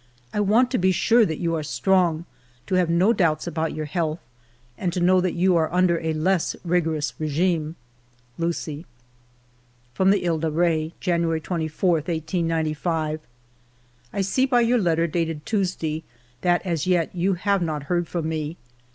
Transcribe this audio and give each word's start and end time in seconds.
I 0.33 0.39
want 0.39 0.71
to 0.71 0.79
be 0.79 0.91
sure 0.91 1.27
that 1.27 1.37
you 1.37 1.53
are 1.53 1.61
strong, 1.61 2.25
to 2.65 2.73
have 2.73 2.89
no 2.89 3.13
doubts 3.13 3.45
about 3.45 3.75
your 3.75 3.85
health, 3.85 4.17
and 4.75 4.91
to 4.93 4.99
know 4.99 5.21
that 5.21 5.35
you 5.35 5.55
are 5.57 5.71
under 5.71 5.99
a 5.99 6.11
less 6.15 6.55
rigorous 6.63 7.13
regime. 7.19 7.75
Lucie. 8.39 8.87
From 9.93 10.09
the 10.09 10.17
He 10.17 10.37
de 10.39 10.49
Re:— 10.49 10.91
"January 10.99 11.39
24, 11.39 11.91
1895." 11.97 13.19
I 14.13 14.21
see 14.21 14.47
by 14.47 14.61
your 14.61 14.79
letter 14.79 15.05
dated 15.05 15.45
Tuesday 15.45 16.03
that 16.41 16.65
as 16.65 16.87
yet 16.87 17.13
you 17.13 17.35
have 17.35 17.61
not 17.61 17.83
heard 17.83 18.07
from 18.07 18.27
me. 18.27 18.57